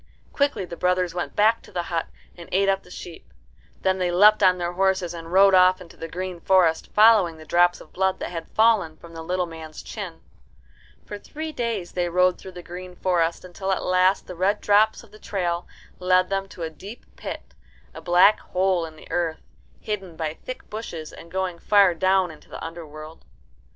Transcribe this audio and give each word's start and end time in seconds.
Quickly 0.33 0.65
the 0.65 0.75
brothers 0.75 1.13
went 1.13 1.35
back 1.35 1.61
to 1.61 1.71
the 1.71 1.83
hut 1.83 2.07
and 2.35 2.49
ate 2.51 2.67
up 2.67 2.81
the 2.81 2.89
sheep. 2.89 3.31
Then 3.81 3.99
they 3.99 4.09
leapt 4.11 4.41
on 4.41 4.57
their 4.57 4.71
horses, 4.73 5.13
and 5.13 5.31
rode 5.31 5.53
off 5.53 5.79
into 5.79 5.95
the 5.95 6.07
green 6.07 6.39
forest, 6.39 6.91
following 6.91 7.37
the 7.37 7.45
drops 7.45 7.79
of 7.79 7.93
blood 7.93 8.19
that 8.19 8.31
had 8.31 8.47
fallen 8.49 8.97
from 8.97 9.13
the 9.13 9.21
little 9.21 9.45
man's 9.45 9.83
chin. 9.83 10.21
For 11.05 11.19
three 11.19 11.51
days 11.51 11.91
they 11.91 12.09
rode 12.09 12.39
through 12.39 12.53
the 12.53 12.63
green 12.63 12.95
forest, 12.95 13.45
until 13.45 13.71
at 13.71 13.83
last 13.85 14.25
the 14.25 14.33
red 14.33 14.59
drops 14.59 15.03
of 15.03 15.11
the 15.11 15.19
trail 15.19 15.67
led 15.99 16.31
them 16.31 16.47
to 16.49 16.63
a 16.63 16.69
deep 16.71 17.05
pit, 17.15 17.53
a 17.93 18.01
black 18.01 18.39
hole 18.39 18.87
in 18.87 18.95
the 18.95 19.11
earth, 19.11 19.41
hidden 19.79 20.15
by 20.15 20.33
thick 20.33 20.67
bushes 20.67 21.13
and 21.13 21.29
going 21.29 21.59
far 21.59 21.93
down 21.93 22.31
into 22.31 22.49
the 22.49 22.63
underworld. 22.65 23.23